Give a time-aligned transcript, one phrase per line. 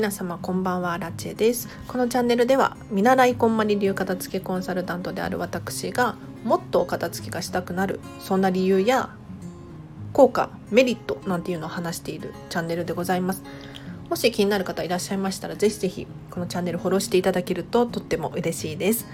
[0.00, 0.96] 皆様こんばんは。
[0.96, 1.68] ラチェです。
[1.86, 9.10] このチャンネルでは見習いこんまり流片付けコンサルタントである私がもっと片付けがしたくなるそんな理由や
[10.14, 13.42] 効果メリットなんていうのを話しているチャンネルでございます。
[14.08, 19.06] もし気になる方いらっしゃいましたらぜひぜひこのチャンネルフォローしていただけるととっても嬉しいです。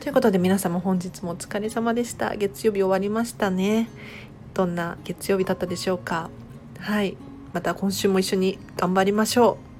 [0.00, 2.34] ということで皆様本日もお疲れ様でした。
[2.34, 3.88] 月曜日終わりましたね。
[4.54, 6.30] どんな月曜日だったでしょうか。
[6.80, 7.16] はい。
[7.52, 9.71] また今週も一緒に頑張りましょう。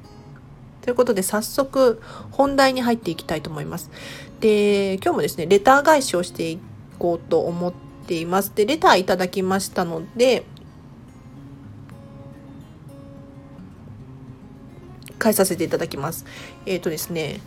[0.82, 2.00] ということで早速
[2.30, 3.90] 本題に入っていきたいと思います
[4.40, 6.58] で今日もですねレター返しをしてい
[6.98, 7.72] こうと思っ
[8.06, 10.44] ていますでレターいただきましたので
[15.22, 16.26] 返させていただきます。
[16.66, 17.40] えっ、ー、とですね、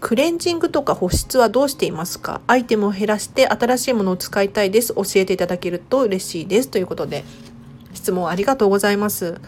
[0.00, 2.42] クレンジングとか保湿はどうしていますか？
[2.46, 4.94] アイテムを減らして新しいものを使いたいです。
[4.94, 6.68] 教えていただけると嬉しいです。
[6.68, 7.24] ということで、
[7.94, 9.40] 質問ありがとうございます。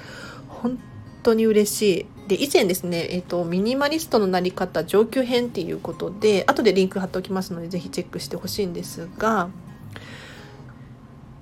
[0.49, 0.79] 本
[1.25, 2.29] 当に嬉しい。
[2.29, 9.51] で、以前ですね、えっ、ー、と、ミニマリストのなり方上級編っていうことで、後でリンク貼っておきますので、ぜひチェックしてほしいんですが、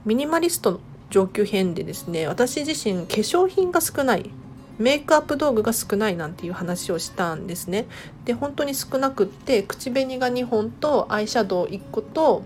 [0.05, 0.81] ミニマリストの
[1.11, 4.31] 上級編でですね、私自身化粧品が少ない
[4.79, 7.87] メイクアップ道具が少ないなんていう話をしたんですね。
[8.25, 12.43] で本当に少なくって口紅が2本とアイシャドウ1個と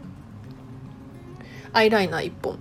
[1.73, 2.59] アイライナー1本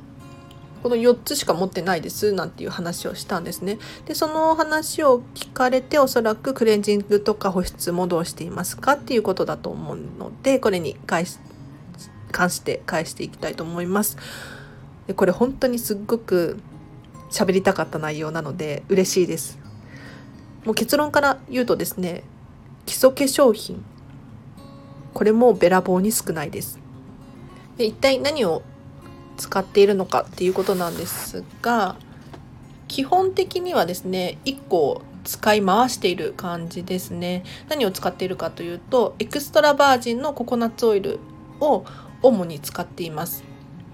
[0.86, 3.80] この4つしか持ってないですなんていう話をしたんですね。
[4.06, 11.40] でその話を聞かれておそらくクレンジングとか保湿もどうしていますかっていうことだと思うのでこれに関し
[12.32, 14.18] 関して返していきたいと思います。
[15.08, 16.60] でこれ本当にすっごく
[17.32, 19.58] 喋りたかった内容なので嬉しいです。
[20.66, 22.24] もう結論から言うとですね、
[22.86, 23.84] 基礎化粧品。
[25.16, 26.78] これもべらぼうに少ないです。
[27.76, 28.62] で一体何を
[29.38, 31.98] 使っているのかっていうことなんですが、
[32.88, 37.44] 基本的にはですね、1個使い回している感じですね。
[37.70, 41.20] 何を使っているかというと、エクストラバージンのココナッツオイル
[41.60, 41.84] を
[42.22, 43.44] 主に使っています。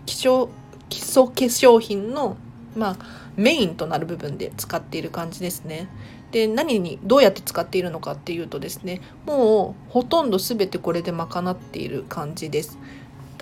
[0.06, 0.48] 基礎
[0.90, 2.36] 基礎化粧品の
[2.76, 2.98] まあ、
[3.36, 5.90] メインとなる部分で使っている感じですね。
[6.32, 12.78] で何にどうやって使っているのかっていうとですねもうほとんど全てこれで賄っている感じです。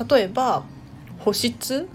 [0.09, 0.64] 例えば
[1.19, 1.88] 保湿？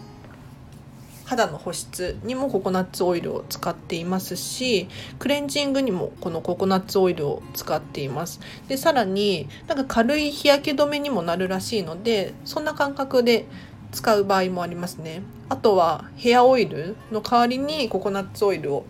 [1.24, 8.40] 肌の保湿にもココナッツオイルを使っていますしクレンジングにもこのココナッツオイルを使っています。
[8.68, 13.46] でさらになんか軽い日焼け止めにもなるらしいのでそんな感覚で
[13.92, 15.22] 使う場合もありますね。
[15.48, 18.84] あとはヘアオイルの代わりにココナッツオイルを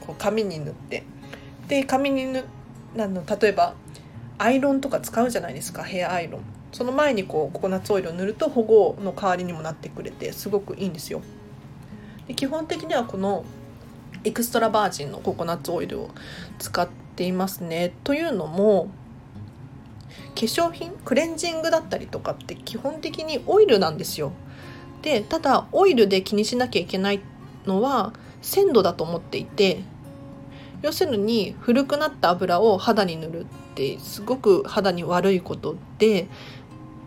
[0.00, 1.04] こう髪に塗って。
[1.68, 2.44] で髪に塗
[2.96, 3.74] なの例えば
[4.38, 6.53] アイロンとか使うじゃないですかヘアアイロン。
[6.74, 11.22] その前にこうココナッツオイルを塗ると保護の代わりにもなってくれてすごくいいんですよ
[12.26, 13.44] で基本的にはこの
[14.24, 16.10] エクストラバージンのココナッツオイルを
[16.58, 18.90] 使っていますねというのも
[20.34, 24.32] 化粧品クレンジングだったりとかって基本的にオイルなんですよ。
[25.02, 27.20] でただオイルで気にしなきゃいけない
[27.66, 29.80] のは鮮度だと思っていて
[30.82, 36.28] 要するに古くなった油を肌に塗るってすごく肌に悪いことで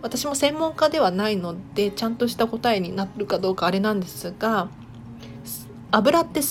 [0.02, 4.69] 私も専門家ではないのでちゃんとした答えになるかどうかあれなんですが
[5.91, 6.41] 油って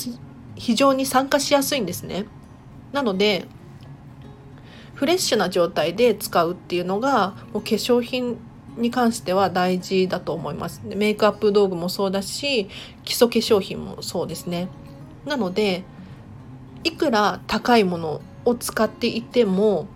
[0.57, 2.27] 非常に酸化しやすいんですね。
[2.93, 3.47] なので
[4.95, 8.39] フレッシュな状態で使うっていうのがもう化粧品
[8.79, 10.81] に関しては大事だと思います。
[10.85, 12.69] メイクアップ道具もそうだし
[13.05, 14.69] 基礎化粧品もそうですね。
[15.27, 15.85] なので
[16.85, 19.87] いくら高いものを使っていても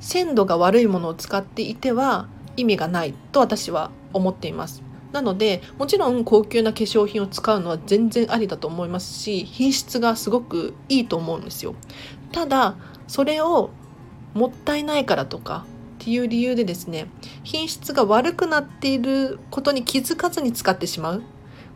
[0.00, 2.28] 鮮度が悪いものを使っていては
[2.60, 4.82] 意味がないと私は思っています。
[5.12, 11.74] なのでもちろん高級な化粧品を使うのは全然ありだと思いますし品質がすごくいいと思うんですよ。
[12.32, 12.76] ただ
[13.08, 13.70] それを
[14.34, 15.64] もったいないからとか
[16.00, 17.08] っていう理由でですね
[17.42, 21.22] 品質が悪くなっていることに気づかずに使ってしまう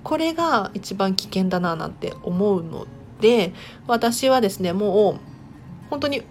[0.05, 2.87] これが一番危険だななんて思うの
[3.21, 3.53] で
[3.87, 5.19] 私はですねもう
[5.91, 6.23] 本当に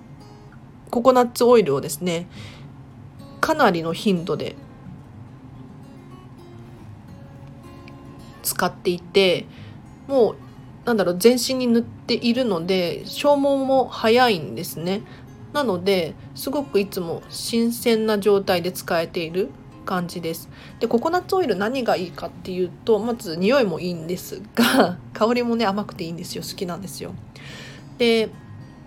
[0.89, 2.27] ココナッツオイルをですね
[3.43, 4.55] かなりの頻度で
[8.41, 9.45] 使っていて
[10.07, 10.35] もう
[10.85, 15.01] なんだろう全身に塗っているので消耗も早いんですね。
[15.51, 19.49] なのですごくいつも新鮮な状態で使えている
[19.85, 20.47] 感じです。
[20.79, 26.43] でココナッツオイル何がいいかっていうとまず匂いもいいんですが 香りもね甘くていいんですよ。
[26.43, 27.11] 好きなんですよ。
[27.97, 28.29] で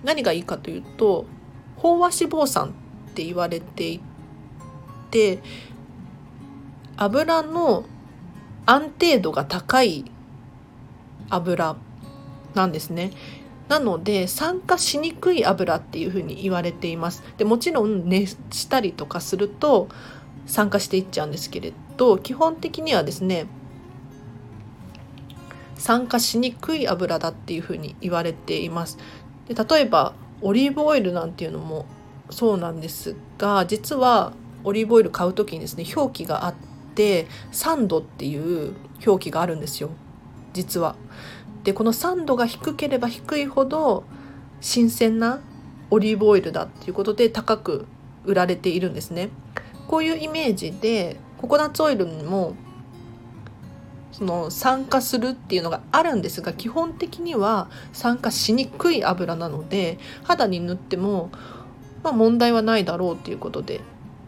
[0.02, 1.26] 何がいいかというと
[1.76, 2.68] 飽和脂肪酸
[3.10, 4.00] って言われてい
[5.10, 5.40] て
[6.96, 7.84] 油の
[8.66, 10.04] 安定度が高い
[11.30, 11.76] 油
[12.54, 13.10] なんですね。
[13.68, 17.22] なので酸化しにくい油っていうふうに言われています。
[17.36, 19.88] でもちろん熱したりとかすると
[20.46, 23.46] 酸化していっちゃうんですけれど基本的にはですね
[25.76, 28.98] 酸化しにくい油だっていうふうに言われています。
[29.48, 31.86] で例えばオリーブオイルなんていうのも
[32.30, 34.32] そうなんですが実は
[34.66, 36.54] オリーブオイル買う時にですね表記があっ
[36.94, 38.74] て酸度っていう
[39.06, 39.90] 表記があるんですよ
[40.52, 40.96] 実は。
[41.62, 44.04] でこの酸度が低ければ低いほど
[44.60, 45.40] 新鮮な
[45.90, 47.86] オリーブオイルだっていうことで高く
[48.24, 49.30] 売られているんですね。
[49.86, 52.54] こういうイメージでココナッツオイルにも
[54.10, 61.30] その酸化するっていうのがあるんですが基本的には酸化しにくい油なので肌に塗っても、
[62.02, 63.80] まあ、問題はないだろうということで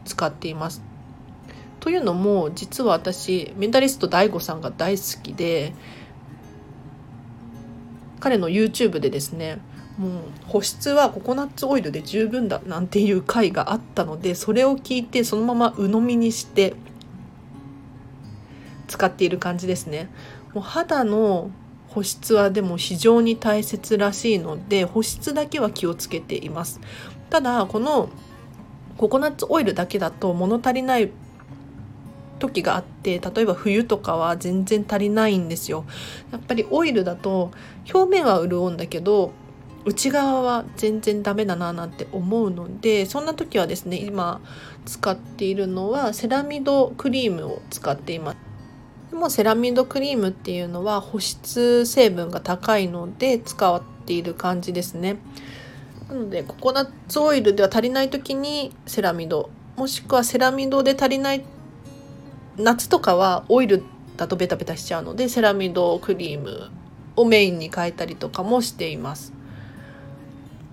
[0.09, 0.83] 使っています。
[1.81, 5.73] というのも実は私メンタリスト DAIGO さんが大好きで
[8.21, 9.61] 彼の YouTube でですね
[9.97, 10.13] もう
[10.47, 16.75] 保湿はココナッツオイルで十分だなんていう回があったのでそれを聞いてそのまま鵜呑みにして
[18.87, 20.09] 使っている感じですね。
[20.55, 21.51] もう肌の
[21.89, 26.81] 保湿はでも非常に大切らしいので保湿だけは気をつけています。
[27.31, 28.09] ただこの
[28.99, 31.11] ココナッツオイルだけだと物足りない
[32.39, 35.85] 時があって例えば冬とかは全然足りないんですよ。
[36.33, 37.51] やっぱりオイルだと
[37.93, 39.33] 表面は潤うんだけど
[39.85, 44.41] 内側は全然ダメだななんて思うのでそんな時はですね今
[44.85, 48.39] 使っているのはセラミドクリームを使っています。
[49.11, 55.17] でもセラミドクリームっていうのは保湿成分が高いので使っている感じですね。
[56.09, 61.45] なのでココナッツオイルでは足りない時にセラミドもしくはセラミドで足りない
[62.57, 63.83] 夏とかはオイル
[64.17, 66.71] だとベタベタしちゃうのでセラミドクリーム
[67.15, 69.33] をメインに変えたりとかもしています。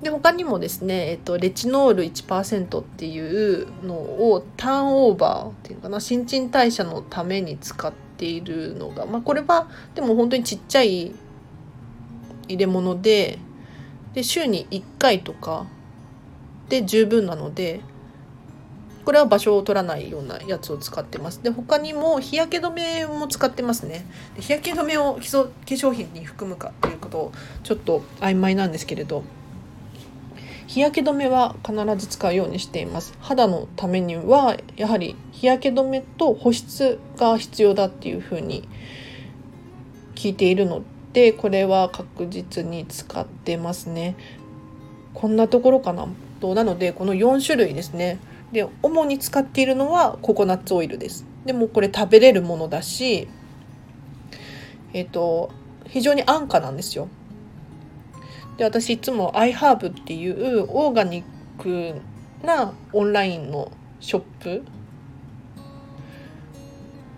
[0.01, 11.13] で他にもですね、えっと、レチノール1%っていうのをターンオーバーっていうかな新陳代謝のために使っているのが、まあ、これはでも本当にちっちゃい
[12.47, 13.39] 入れ物で
[14.15, 15.67] で週に1回とか
[16.69, 17.81] で十分なので
[19.03, 21.43] これは場所を取らないようなやつを使ってます。
[21.43, 24.03] で他にも日焼け止めも使ってますね。
[24.39, 27.31] 日焼け止めを基礎化粧品に含むかということを
[27.61, 29.23] ちょっと曖昧なんですけれど
[30.65, 33.15] 日焼け止めは必ず使うようにしています。
[33.19, 38.67] 肌のためにはやはり日焼け止めと保湿が必要だっていうふうに
[40.15, 40.81] 聞いているの
[41.15, 44.17] でこれは確実に使ってますね。
[45.13, 46.09] こんなところかな。
[46.41, 48.19] となのでこの4種類ですね。
[48.51, 51.25] で主に使っているのはココナッツオイルです。
[51.45, 53.29] でもこれ食べれるものだし
[54.91, 55.51] えっ、ー、と
[55.87, 57.07] 非常に安価なんですよ。
[58.57, 62.01] で私いつも iHerb っていうオーガニック
[62.45, 63.71] なオンラインの
[64.01, 64.63] ショップ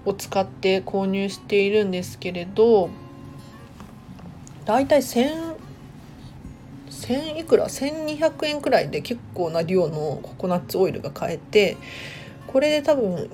[0.05, 2.91] を使って購入しているんですけれど
[4.67, 5.55] だいたい1000
[6.89, 11.77] 1000いくら？1200円くらいで結構な量のココナッツオイルが買えて
[12.47, 13.29] これで多分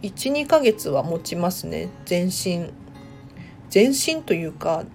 [0.00, 1.90] 12ヶ月は持ちますね。
[2.06, 2.70] 全身。
[3.68, 4.86] 全身というか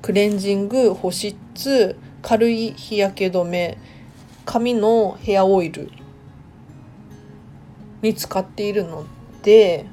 [0.00, 3.76] クレンジング保湿軽い日焼け止め
[4.46, 5.90] 髪のヘアオイル
[8.00, 9.04] に使っているの
[9.42, 9.84] で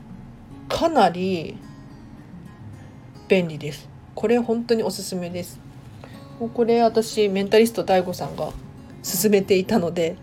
[0.70, 1.58] かなり
[3.28, 3.91] 便利です。
[4.16, 5.60] これ本当におすすめです。
[6.40, 8.52] もうこれ私メンタリスト DAIGO さんが
[9.04, 10.16] 勧めていたので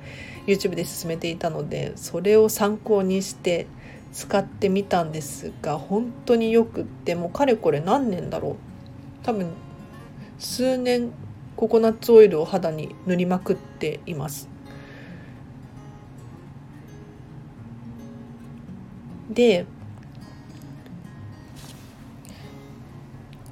[0.47, 3.67] YouTube で勧めていたのでそれを参考にして
[4.13, 8.57] 使ってみたんですが本当によくってもうかれこれ何年だろう。
[9.25, 9.53] 多分
[10.39, 11.11] 数年
[11.57, 14.49] ココナッツオイルを肌に塗りまくっています。
[19.31, 19.67] で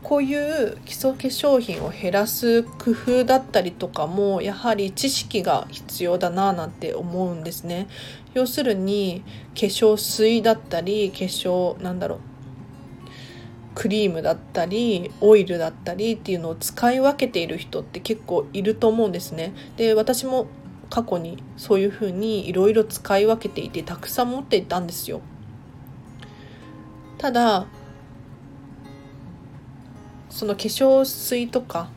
[0.07, 7.89] こういう基礎化粧品を減らす工夫だったりとかもやはり知識が必要だななんて思うんですね。
[8.33, 9.25] 要するに
[9.57, 12.19] 化粧水だったり化粧なんだろう
[13.75, 19.55] クリームだったりオイルだったりっていうのを使い分けている人って結構いると思うんですね。
[19.77, 20.47] で私も
[20.89, 25.21] 過去にそういうふうにいろいろ使い分けていてたくさん持っていたんですよ。
[27.19, 27.67] ただ
[30.37, 31.89] その化粧水とか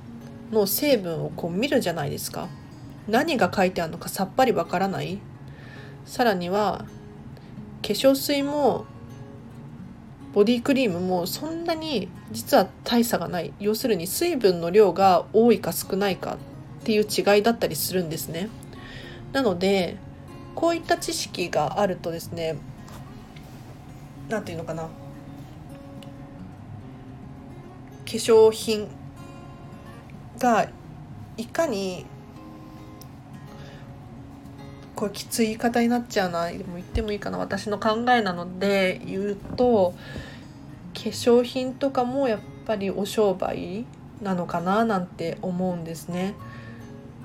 [0.49, 2.47] の成分をこう見るじゃないですか。
[3.09, 5.19] 何が書いてあるのかさっぱりわからない。
[6.05, 6.85] さらには
[7.81, 8.85] 化粧水も
[10.33, 13.51] ボディクリームもそんなに実は大差がない。
[13.59, 18.47] 要するに水分の量が多いか少ないかっていう違いだったりするんですね。
[19.33, 19.97] なので
[20.55, 22.55] こういった知識があるとですね
[24.29, 24.87] 何て言うのかな。
[28.09, 28.87] 化粧品
[30.39, 30.67] が
[31.37, 32.07] いかに
[34.95, 39.93] これきつい言い方になっちゃうなでも言ってもいいかな私の考えなので言うと
[40.95, 43.85] 化粧品とかもやっぱりお商売
[44.23, 46.33] なのかななんて思うんですね。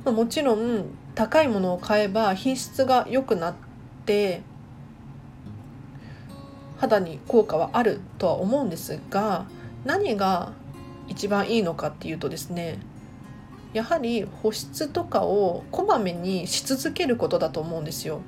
[0.04, 3.54] もちろん高いものを買えば品質が良くなっ
[4.04, 4.42] て
[6.76, 9.46] 肌に効果はあるとは思うんですが
[9.86, 10.52] 何が
[11.08, 12.78] 一番いいのかっていうとですね
[13.72, 18.20] やはり保湿とかをこまめにし続けることだと思うんですよ。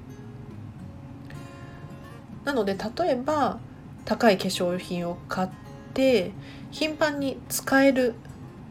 [2.45, 3.59] なので例えば
[4.05, 5.49] 高い化粧品を買っ
[5.95, 6.33] て
[6.71, 8.15] 頻繁に使える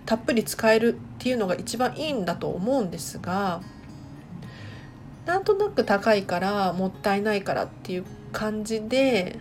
[0.05, 3.61] たっぷり使えるっていうのが一番いいんだと思うんですが
[5.25, 9.39] なんとなく高いからもったいないからっていう感じで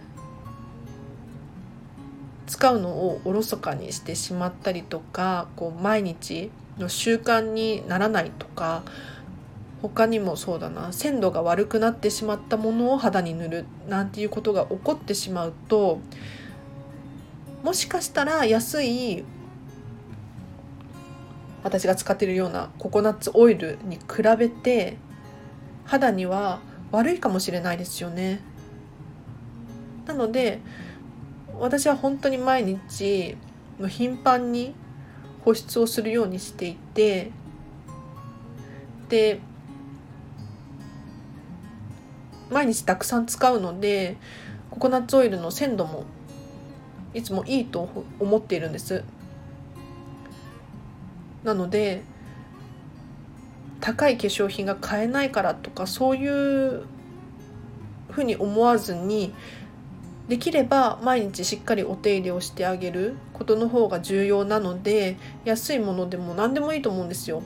[2.46, 8.82] 使うのをおろそかにしてしまったりとかこう毎日の習慣にならないとか
[9.82, 16.00] 他にもそうだな鮮度が悪くなってしまったものを肌に塗るなんていうことが起こってしまうと
[17.62, 19.24] もしかしたら安い
[21.62, 24.98] 私が使っているようなココナッツオイルに比べて
[25.84, 26.60] 肌には
[26.92, 28.40] 悪いかもしれないですよね。
[30.06, 30.60] なので
[31.60, 33.36] 私は本当に毎日
[33.88, 34.74] 頻繁に
[35.44, 37.30] 保湿をするようにしていて
[39.08, 39.40] で
[42.50, 44.16] 毎日たくさん使うので
[44.70, 46.04] ココナッツオイルの鮮度も
[47.14, 49.04] いつもいいと思っているんです。
[51.44, 52.02] なので
[53.80, 56.84] 高い化粧品が買えないからとかそういう
[58.10, 59.34] ふうに思わずに
[60.28, 67.42] できれば毎日しっかりお手入れをしてあげることの方が重要なので安いものでも何でもいいと思うんですよ。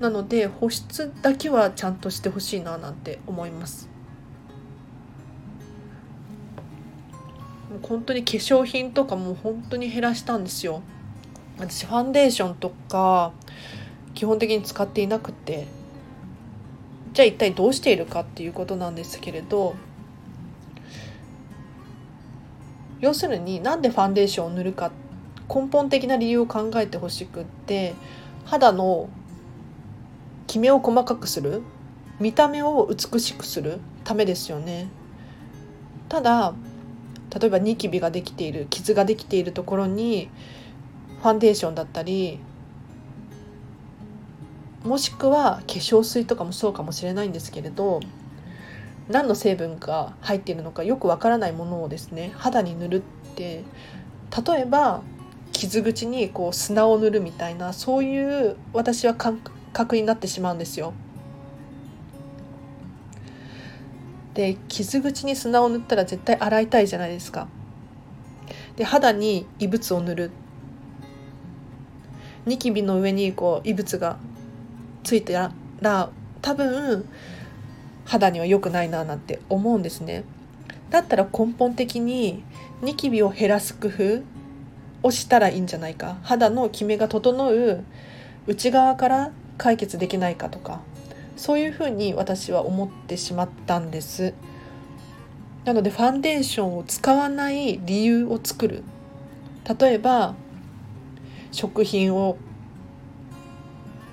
[0.00, 3.88] なので保湿だけはちゃんとしてほしいななんて思います。
[7.82, 10.82] 本当に化粧品とかも本当に減らしたんですよ。
[11.58, 13.32] 私ファンデーションとか
[14.14, 15.66] 基本的に使っていなくて。
[17.12, 19.74] じゃあ一体どうしているかっていうことなんですけれど
[23.00, 24.90] 要するになんでファンデーションを塗るか
[25.48, 27.94] 根本的な理由を考えてほしくって
[28.44, 29.08] 肌の
[30.46, 31.62] キメを細かくする
[32.20, 34.88] 見た目を美しくするためですよね。
[36.08, 36.54] ただ
[37.38, 40.30] 例えばニキビができている傷ができているところに
[41.20, 42.40] ファンデーションだったり
[44.82, 48.00] もしくは化粧水とかもそうかもしれないんですけれど
[49.08, 53.00] 何の成分が入っているのかよくわからないものをですね肌に塗るっ
[53.34, 53.64] て
[54.46, 55.02] 例えば
[55.52, 59.40] 傷口にこう砂を塗るみたいなそういう私は感
[59.72, 60.92] 覚になってしまうんですよ。
[64.34, 67.48] で傷口に砂を塗ったら絶対洗いたいじゃないですか。
[68.76, 70.30] で肌に異物を塗る
[72.46, 74.16] ニキビの上にこう異物が
[75.02, 76.10] ついたら
[76.40, 77.04] 多分
[78.08, 80.24] 肌には良くないななんて思うんですね。
[80.88, 82.42] だったら根本的に
[82.80, 84.22] ニキビを減らす工夫
[85.02, 86.16] をしたらいいんじゃないか。
[86.22, 87.84] 肌のキメが整う
[88.46, 90.80] 内側から解決できないかとか
[91.36, 94.32] そういうふうに私は思ってしまったんです。
[95.66, 98.84] なのでファンデーションを使わない理由を作る。
[99.78, 100.34] 例えば
[101.52, 102.38] 食品を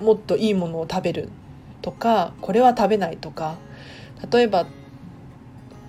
[0.02, 1.30] もっといいものを食べる
[1.80, 3.56] とかこれは食べないとか
[4.30, 4.66] 例えば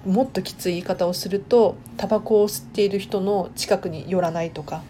[0.05, 4.84] もっときつい言い方をするとタバコを吸っている人の近くに寄らないとか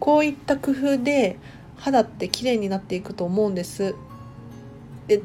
[0.00, 1.38] こういった工夫で
[1.76, 3.94] 肌って綺麗になっていくと思うんです。
[5.06, 5.22] で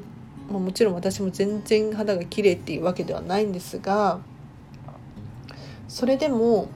[0.49, 4.19] もちろん私も全然肌が綺麗っていうわけではないんですが
[5.87, 6.69] それでも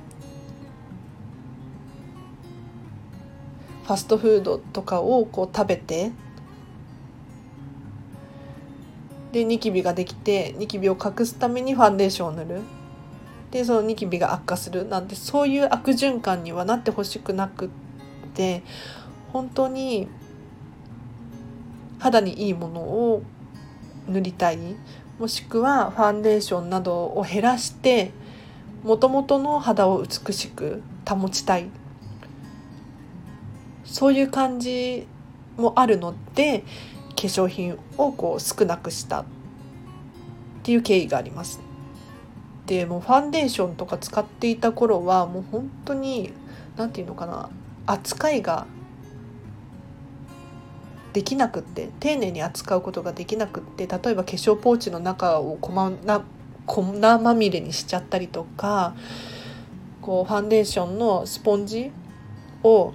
[3.84, 6.12] ファストフードとかをこう食べて
[9.34, 12.62] でニキビができてニキビを隠すためにファンデーションを塗る。
[13.50, 14.88] でそのニキビが悪化する。
[14.88, 17.70] なんてそういう悪循環にはなってほしくなくっ
[18.36, 18.62] て
[19.34, 20.08] 本当に
[21.98, 23.24] 肌にいいものを
[24.08, 24.60] 塗りたい。
[25.18, 28.12] もしくはファンデーションなどを減らして
[28.84, 31.70] もともとの肌を美しく保ちたい。
[33.84, 35.08] そういう感じ
[35.58, 36.64] もあるので
[37.16, 39.26] 粧品をこう少なくしたっ
[40.64, 41.60] ていう経緯があります。
[42.66, 46.32] でもうファンデーションとか使っていた頃はもう本当に
[46.78, 47.50] 何て言うのかな
[47.86, 48.66] 扱いが
[51.12, 58.96] できなくって丁寧に扱うことができなくって例えば化粧ポーチの中を粉まみれにしちゃったりとか
[60.02, 61.92] こうファンデーションのスポンジ
[62.64, 62.94] を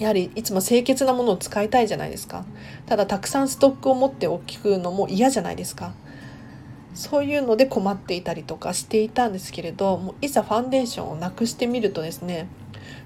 [0.00, 2.46] やはりいつも清潔なものを使いたいじゃないですか。
[2.86, 5.92] ただたくさんストックを持っておくのも嫌じゃないですか。
[6.94, 12.48] そういうので困っていたりとかしていたんですけれどもいざファンデーションをなくしてみるとですね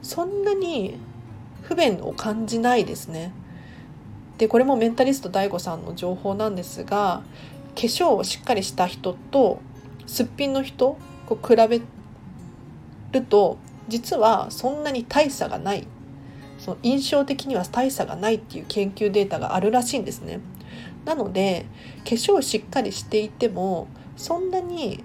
[0.02, 0.96] そんなに
[1.62, 3.32] 不便を感じないですね。
[4.38, 7.22] でこれもメンタリスト DAIGO さんの情報なんですが
[7.74, 9.60] 化粧をしっかりした人と
[10.06, 10.96] すっぴんの人
[11.26, 11.80] こう比べ
[13.12, 13.58] ると
[13.88, 15.86] 実はそんなに大差がない。
[16.64, 20.40] その印象的には大差がないっていう研究データがあるらしいんですね。
[21.04, 21.66] なので
[22.04, 25.04] 化粧をしっかりしていてもそんなに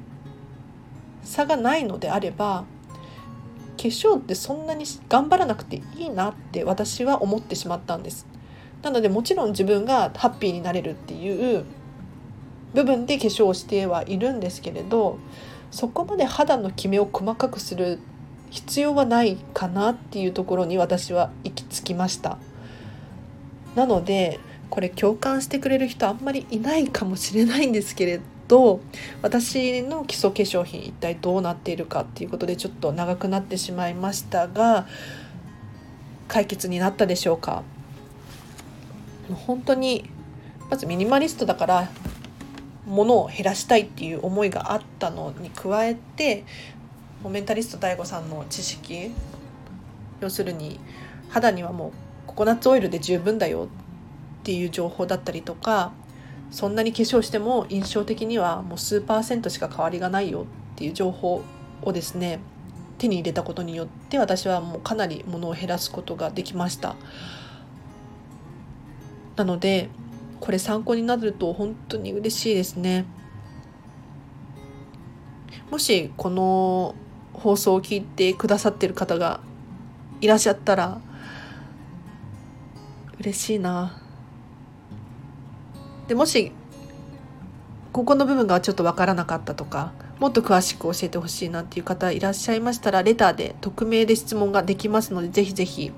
[1.21, 2.63] 差がないのであれば
[3.75, 8.25] 化粧ってそんなに頑張らなくていいなって私は思ってしまったんです。
[8.81, 11.65] なのでもちろん自分がハッピーになれるっていう
[12.73, 15.17] 部分で化粧をしてはいるんですけれど
[15.71, 17.99] そこまで肌のキメを細かくする
[18.49, 22.37] 必要はないかなっていうところに私は行き着きました。
[23.75, 24.39] なので
[24.69, 28.81] これ共感してくれる人あんまりいないかもしれないんですけれど
[29.21, 34.87] 私の基礎化粧品一体どうなっているかっていうことでちょっと長くなってしまいましたが
[36.27, 37.63] 解決になったでしょうか？
[39.45, 40.09] 本当に
[40.69, 41.89] まずミニマリストだから
[42.87, 46.43] 物を減らしたいっていう思いがあったのに加えて
[47.27, 49.11] メンタリスト DAIGO さんの知識
[50.21, 50.79] 要するに
[51.29, 51.91] 肌にはもう
[52.27, 53.67] ココナッツオイルで十分だよ
[54.41, 55.91] っていう情報だったりとか
[56.51, 61.43] そんなに化粧しても印象的にはもう数パーセントしか変わりがないよっていう情報
[61.81, 62.39] をですね
[62.97, 66.95] 手に入れたことによって私はもうかなり物を減らすことができました。
[69.35, 69.89] なので
[70.41, 73.05] これ参考になると本当に嬉しいですね。
[75.71, 76.95] もしこの
[77.39, 79.39] 放送を聞いてくださってる方が
[80.21, 81.01] いらっしゃったら
[83.19, 84.01] 嬉しいな
[86.07, 86.51] でもし
[87.91, 95.91] ここの部分がちょっと分からなかったとかもっと詳しく教えてほしいなっていう方いらっしゃいましたらレターで匿名で質問ができますのでぜひぜひ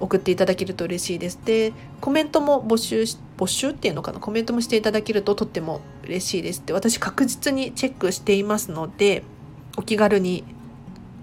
[0.00, 1.38] 送っていただけると嬉しいです。
[1.44, 3.04] で、コメントも募集、
[3.38, 4.18] 募集っていうのかな？
[4.18, 6.62] コメントもしていただけるととっても嬉しいです。
[6.66, 9.22] で、私確実にチェックしていますので、
[9.76, 10.44] お気軽に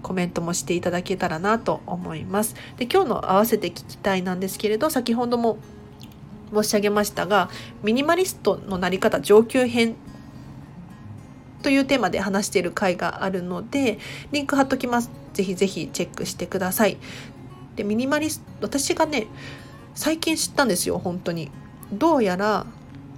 [0.02, 2.54] コメントもしていただけたらなと思います。
[2.76, 5.58] で、今日の合わせて聞きたいなんですけれど、先ほども
[6.52, 7.48] 申し上げましたが、
[7.82, 9.94] ミニマリストのなり方上級編
[11.62, 13.98] というテーマで話している回があるので、
[14.32, 15.10] リンク貼っときます。
[15.32, 16.98] ぜひぜひチェックしてください。
[17.76, 19.26] でミニマリスト私がね
[19.94, 21.50] 最近知ったんですよ本当に
[21.92, 22.66] どうやら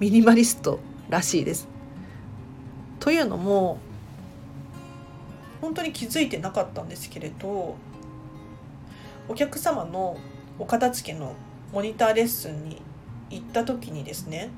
[0.01, 1.69] ミニマリストらしいです
[3.01, 3.79] というのも
[5.65, 7.75] 本当に気づいてなかったんですけれど
[9.27, 10.19] お客様の
[10.59, 11.35] お片付けの
[11.73, 12.83] モニターレッスンに
[13.31, 14.51] 行った時にですね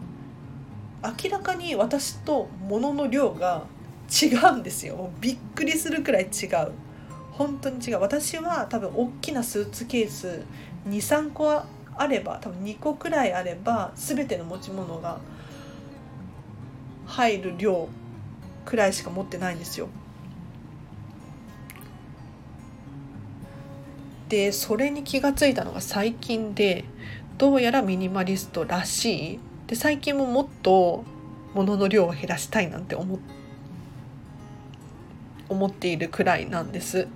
[1.04, 3.62] 明らかに私と物の量が
[4.10, 5.10] 違うんですよ。
[5.20, 6.72] びっくりするくらい違う。
[7.30, 8.00] 本当に違う。
[8.00, 10.42] 私は多分大きなスーツケース
[10.88, 11.62] 23個
[11.96, 15.20] あれば多分2個くらいあれば全ての持ち物が
[17.06, 17.88] 入る量
[18.64, 19.88] くらいしか持ってないんですよ。
[24.28, 26.84] でそれに気が付いたのが最近で
[27.38, 31.04] どうやらミニマリストらしいで最近ももっと
[31.54, 33.18] 物の量を減らしたいなんて思
[35.48, 37.06] 思っているくらいなんです。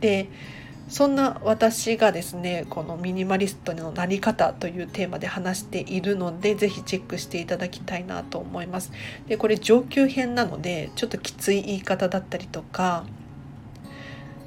[0.00, 0.28] で
[0.88, 8.92] そんな私がですねこのミニマリストのなり方というテーマで話しているので是非チェックしていただきたいなと思います。
[9.26, 13.04] でこれ上級編なのでちょっときつい言い方だったりとか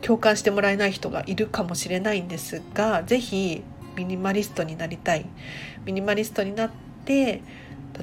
[0.01, 3.63] 共感してもらえない人がいるかもしれないんですが是非
[3.95, 5.25] ミニマリストになりたい。
[5.85, 6.69] ミニマリストになっ
[7.05, 7.41] て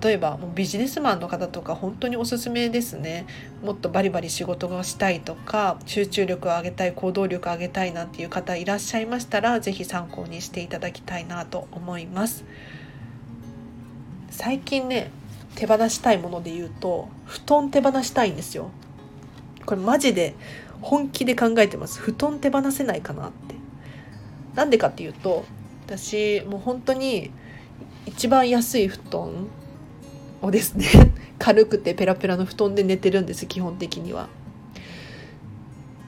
[0.02, 3.24] 例えばもうビジネスマンの方とか本当におすすめですね。
[3.62, 12.44] もっとバリバリ仕事がしたいとか集中力を上げたい行動力を上げたいなんていう方いらっしゃいましたら是非参考にしていただきたいなと思います。
[14.30, 15.10] 最近ね
[15.54, 18.70] 手放したいもので言うと布団手放したいんですよ。
[19.64, 20.34] これマジで
[20.80, 23.54] 本気で考えてます布団手放せないかなって
[24.54, 25.44] なんでかっていうと
[25.86, 27.30] 私もう本当に
[28.06, 29.48] 一番安い布団
[30.42, 30.86] をですね
[31.38, 34.28] 軽くてペラペラの布団で寝てるんです基本的には。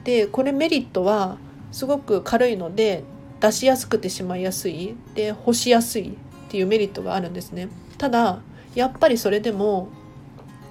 [0.03, 1.37] でこれメリットは
[1.71, 3.03] すごく軽いので
[3.39, 6.11] 出しやすくてしまいやすいで干しやすいっ
[6.49, 7.67] ていうメリットがあるんですね。
[7.97, 8.39] ただ
[8.75, 9.89] やっぱりそれでも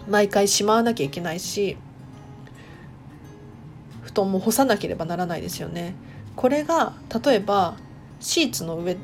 [0.09, 1.77] 毎回しまわなきゃいけないし
[4.19, 5.95] 布団も干さなければならないですよね。
[6.35, 6.93] これが
[7.25, 7.77] 例えば
[8.19, 8.97] シーツの上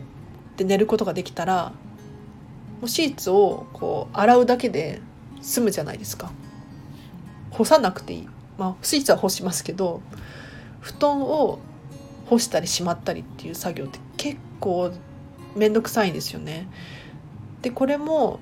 [0.57, 1.73] で寝ることができたら
[2.81, 5.01] もうシーツをこう洗うだけで
[5.41, 6.33] 済むじゃないですか。
[7.51, 8.29] 干さなくていい。
[8.59, 10.01] まあシーツは干しますけど
[10.81, 11.61] 布団を
[12.29, 14.91] 干したりしまったりっていう作業って結構
[15.55, 16.67] 面倒くさいんですよね。
[17.63, 18.41] でこれも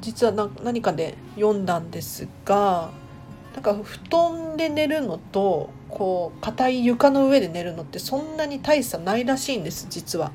[0.00, 2.90] 実は何かで読んだんですが
[3.54, 10.32] なんか布団で寝るのとこう硬い床の上で寝るのってそんなに大差ないらしいんです実は。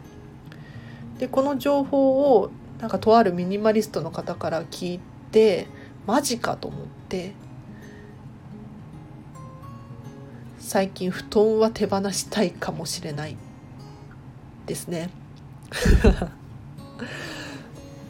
[1.19, 4.99] でこの情報をなんかとあるミニマリストの方から聞い
[5.31, 5.67] て
[6.05, 7.33] マジかと思って
[10.59, 13.37] 最近布団は手放したいかもしれない
[14.67, 15.09] ですね。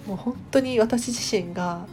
[0.06, 1.86] もう本当に私自身が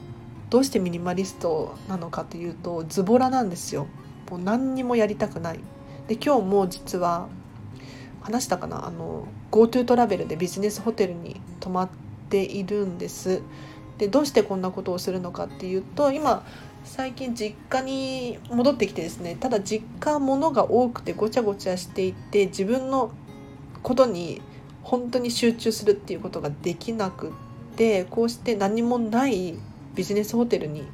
[0.50, 3.86] どうしてミニマリストなのかというとズボラなんですよ。
[4.30, 5.60] もう何にもやりたくない。
[6.08, 7.28] で今日も実は
[8.20, 8.86] 話したかな？
[8.86, 11.88] あの GoTo トラベルでビジネスホテルに泊まっ
[12.28, 13.42] ているんです。
[13.98, 16.44] でどうしてこんなことをするのかっていうと今
[16.84, 23.12] 最近実家に戻ってきてですねただ実家物が多くてごちゃごちゃしていて自分の
[23.82, 24.42] ことに
[24.82, 27.32] 本当に集中するっていうことができなくっ
[27.76, 29.54] てこうして何もない
[29.94, 30.84] ビジネスホテルに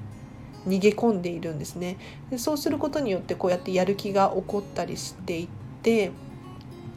[0.67, 1.97] 逃げ込んでいるんですね。
[2.31, 5.49] でそうすることによってこうやってやる気が起こったりしていっ
[5.83, 6.11] て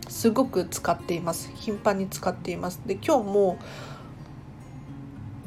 [0.10, 1.52] すごく使っています。
[1.56, 2.82] 頻繁に使っています。
[2.86, 3.58] で今日も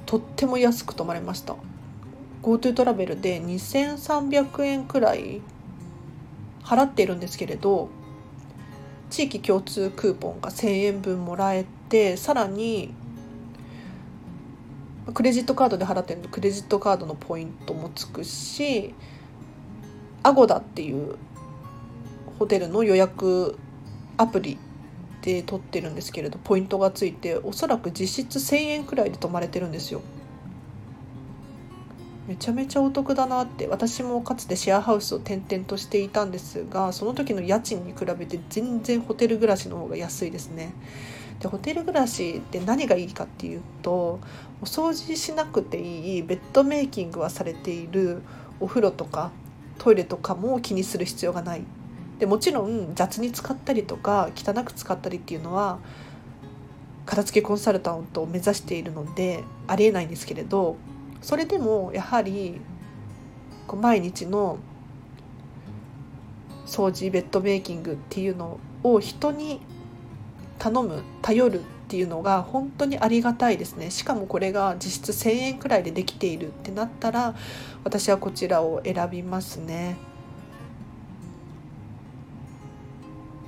[0.07, 1.57] とっても安く泊まれました。
[2.43, 5.43] GoTo トラベルで2300円くらい
[6.63, 7.89] 払っているんですけれど
[9.11, 12.95] 地域共通クーポンが1,000円分もらえてさらに
[15.15, 18.95] クレジットカードで払ってるとクレジットカードのポイントもつくし
[20.23, 21.17] アゴダっていう
[22.39, 23.57] ホテルの予約
[24.17, 24.59] アプリ
[25.23, 30.03] で取ってるんですけれどポイントがついておそらく実質1,000円くらいで泊まれてるんですよ。
[32.27, 40.73] めちゃめちゃお得だなって私もかつてシェアハウスを転々としていたんですがその時の家賃に比べて全然ホテル暮らしの方が安いですね。
[41.41, 44.21] でホテル暮らしって何がいいかっていうと
[44.63, 48.23] お掃除しなくていいベッドメイキングはされている
[48.61, 49.31] お風呂とか
[49.79, 51.63] トイレとかも気にする必要がない。
[52.19, 55.79] でもちろん雑に使ったりとか汚く使ったりっていうのは
[57.05, 60.77] 片付けコンサルタントを目指しているのでありえないんですけれど
[61.21, 62.61] それでもやはり
[63.67, 64.59] こう毎日の
[66.67, 69.61] 掃除ベッドメイキングっていうのを人に
[70.59, 73.91] 頼む頼るっていうのが本当にありがたいですね。
[73.91, 77.35] しかもこれが実質1,000円くらいでできているってなったら
[77.85, 79.97] 私はこちらを選びますね。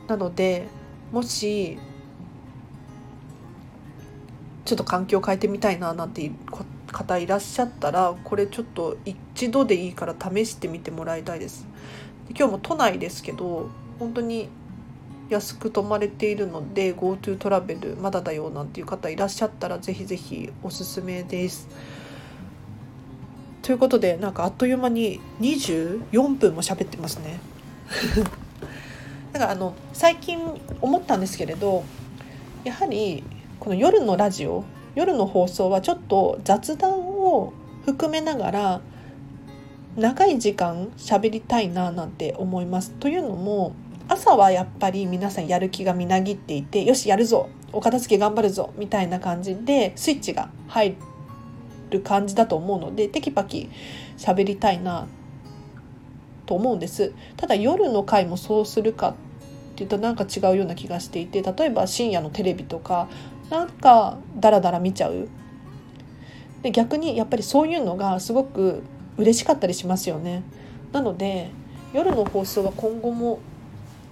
[0.07, 0.69] なので
[1.13, 1.79] もし
[4.65, 6.35] ちょっと環境変えてみたいななんていう
[6.93, 11.67] 方いらっしゃったらこれちょっと一度でいいから試してみてもらいたいです。
[12.31, 14.49] 今日も都内ですけど本当に
[15.29, 21.69] 安く泊まれているので GoTo トラベルまだだよなんていう方いらっしゃったらぜひぜひおすすめです。
[23.63, 27.41] ということでなんかあっという間に24分も喋ってますね。
[29.33, 30.39] だかあの最近
[30.81, 31.85] 思ったんですけれど
[32.65, 33.23] やはり
[33.61, 34.65] この夜のラジオ
[34.95, 37.53] 夜の放送はちょっと雑談を
[37.85, 38.81] 含めながら
[39.97, 42.93] 長い時間喋りたいななんて思います。
[42.93, 43.75] というのも
[44.09, 50.97] 朝はやっぱり皆さんやる気がみなぎっていてよしやるぞお片付け頑張るぞみたいな感じでスイッチが入
[51.91, 53.71] る感じだと思うのでテキパキ
[54.17, 55.07] 喋りたいな
[56.47, 57.13] と思うんです。
[57.37, 59.15] ただ夜の回もそうするかっ
[59.77, 63.09] ていうとなんか違うような気がしていて例えば深夜のテレビとか
[63.51, 65.29] なんかダラダラ見ちゃう。
[66.63, 68.83] で逆にやっぱりそういうのがすごく
[69.19, 70.43] 嬉しかったりしますよね。
[70.93, 71.51] なので
[71.93, 73.41] 夜の放送は今後も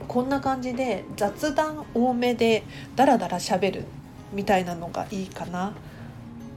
[0.09, 2.65] こんな感じで雑談多めで
[2.95, 3.85] ダラダラしゃべる
[4.33, 5.75] みたいなのがいいかな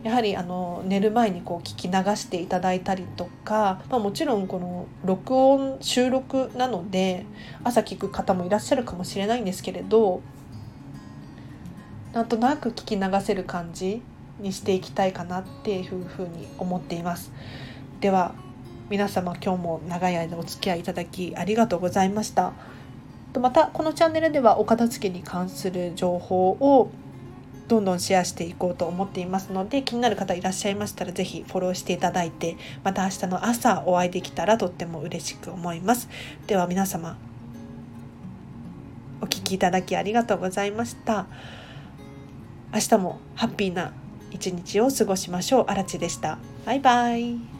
[0.03, 7.25] やはりあの寝る前にこう聞き流していただいたりとか、まあ、もちろんこの録音収録なので
[7.63, 10.21] 朝聞く方もいらっしゃるかもしれないんですけれど
[12.13, 14.01] なんとなく聞き流せる感じ
[14.39, 17.31] にしていきたいかなっていうふうに思っています。
[17.99, 18.33] では
[18.89, 22.53] 皆様今日も長い間お付き合いいただきありがとうございました。
[23.37, 26.89] またこのチャンネルではお片付けに関する情報を
[27.67, 36.09] どんどんシェアしていこうと思っていますので気になる方いらっしゃいましたら是非フォローしていただいてまた明日の朝お会いできたらとっても嬉しく思います。
[36.47, 37.17] では皆様
[39.21, 41.27] お聴きいただきありがとうございました。
[42.73, 43.93] 明日もハッピーな
[44.31, 45.65] 一日を過ごしましょう。
[45.67, 46.39] あらちでした。
[46.65, 47.58] バイバイ。